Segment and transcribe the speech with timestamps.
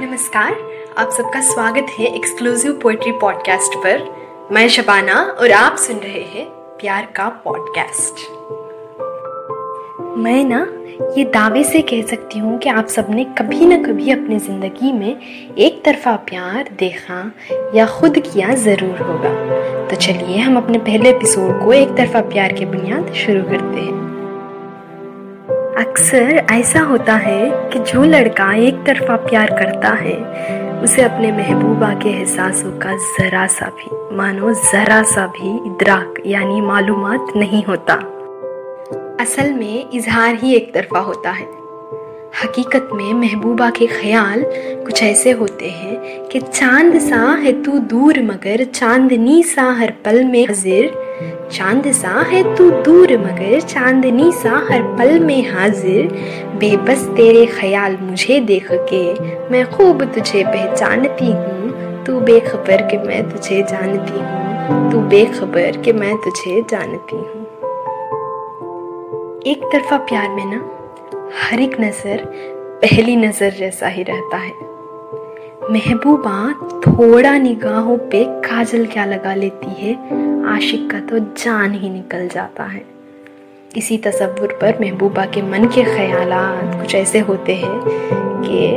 [0.00, 0.54] नमस्कार,
[0.98, 4.02] आप सबका स्वागत है एक्सक्लूसिव पोएट्री पॉडकास्ट पर।
[4.52, 6.44] मैं शबाना और आप सुन रहे हैं
[6.80, 8.20] प्यार का पॉडकास्ट
[10.18, 10.60] मैं ना
[11.16, 15.54] ये दावे से कह सकती हूँ कि आप सबने कभी ना कभी अपनी ज़िंदगी में
[15.58, 17.32] एक तरफा प्यार देखा
[17.74, 19.30] या खुद किया ज़रूर होगा।
[19.88, 24.15] तो चलिए हम अपने पहले एपिसोड को एक तरफा प्यार के बुनियाद शुरू करते हैं।
[25.78, 30.16] अक्सर ऐसा होता है कि जो लड़का एक तरफा प्यार करता है,
[30.82, 36.60] उसे अपने महबूबा के एहसासों का ज़रा सा भी, मानो ज़रा सा भी इदराक, यानी
[36.60, 37.94] मालूम नहीं होता।
[39.20, 41.56] असल में इजहार ही एक तरफा होता है।
[42.44, 44.44] हकीकत में महबूबा के ख्याल
[44.84, 50.24] कुछ ऐसे होते हैं कि चाँद सा है तू दूर मगर, चांदनी सा हर पल
[50.24, 50.86] में हाजिर
[51.52, 56.06] चाँद सा है तू दूर, मगर चांदनी सा हर पल में हाजिर।
[56.54, 59.12] बेबस तेरे ख्याल मुझे देख के
[59.50, 65.92] मैं खूब तुझे पहचानती हूँ। तू बेखबर के मैं तुझे जानती हूँ। तू बेखबर के
[65.92, 67.46] मैं तुझे जानती हूँ।
[69.46, 70.70] एक तरफा प्यार में ना,
[71.42, 72.24] हर एक नज़र
[72.82, 74.75] पहली नज़र जैसा ही रहता है।
[75.70, 79.94] महबूबा थोड़ा निगाहों पे काजल क्या लगा लेती है,
[80.48, 82.82] आशिक का तो जान ही निकल जाता है।
[83.76, 86.30] इसी तस्वुर पर महबूबा के मन के ख्याल
[86.78, 87.80] कुछ ऐसे होते हैं
[88.42, 88.74] कि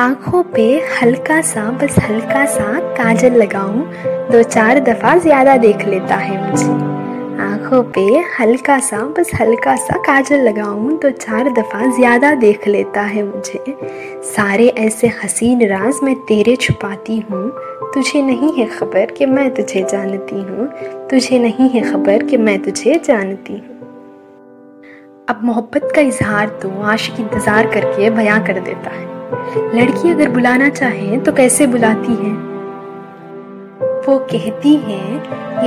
[0.00, 0.66] आँखों पे
[1.02, 3.86] हल्का सा, बस हल्का सा काजल लगाऊँ,
[4.32, 6.97] दो चार दफ़ा ज़्यादा देख लेता है मुझे।
[7.38, 8.02] आँखों पे
[8.38, 13.76] हल्का सा, बस हल्का सा काजल लगाऊँ तो चार दफ़ा ज़्यादा देख लेता है मुझे।
[14.26, 17.50] सारे ऐसे हसीन राज मैं तेरे छुपाती हूँ।
[17.94, 20.68] तुझे नहीं है खबर कि मैं तुझे जानती हूँ।
[21.10, 23.76] तुझे नहीं है खबर कि मैं तुझे जानती हूँ।
[25.28, 29.06] अब मोहब्बत का इजहार तो आशिक इंतज़ार करके बयां कर देता है।
[29.76, 32.36] लड़की अगर बुलाना चाहे तो कैसे बुलाती है?
[34.08, 35.16] वो कहती है,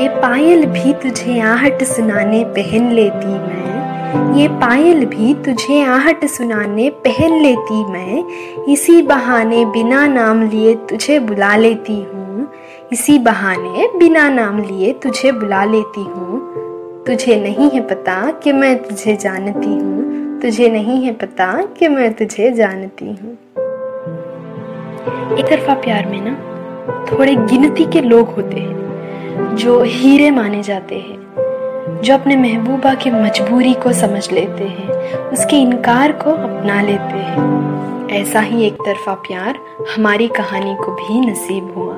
[0.02, 6.90] ये पायल भी तुझे आहट सुनाने पहन लेती मैं। ये पायल भी तुझे आहट सुनाने
[6.90, 8.24] पहन लेती मैं।
[8.66, 12.52] इसी बहाने बिना नाम लिए तुझे बुला लेती हूँ।
[12.94, 16.40] इसी बहाने बिना नाम लिए तुझे बुला लेती हूँ।
[17.08, 22.14] तुझे नहीं है पता कि मैं तुझे जानती हूँ। तुझे नहीं है पता कि मैं
[22.14, 23.38] तुझे जानती हूँ।
[25.40, 26.51] एक तरफा प्यार में ना
[26.88, 33.12] थोड़े गिनती के लोग होते हैं, जो हीरे माने जाते हैं, जो अपने महबूबा की
[33.12, 34.90] मजबूरी को समझ लेते हैं,
[35.30, 39.60] उसके इनकार को अपना लेते हैं। ऐसा ही एक तरफा प्यार
[39.96, 41.94] हमारी कहानी को भी नसीब हुआ।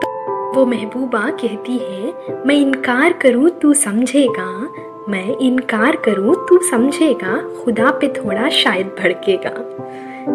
[0.00, 2.12] तो वो महबूबा कहती है,
[2.46, 4.68] मैं इनकार करूँ तू समझेगा,
[5.08, 9.50] मैं इनकार करूँ तू समझेगा, खुदा पे थोड़ा शायद भड़केगा।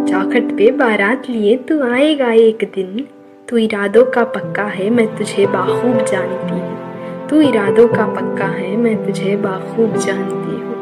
[0.06, 3.06] चौखट पे बारात लिए तू आएगा एक दिन
[3.50, 8.78] तू इरादों का पक्का है, मैं तुझे बाखूब जानती हूँ। तू इरादों का पक्का है,
[8.78, 10.76] मैं तुझे बाखूब जानती हूँ।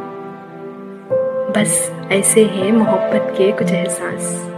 [1.53, 4.49] बस ऐसे हैं मोहब्बत के कुछ एहसास।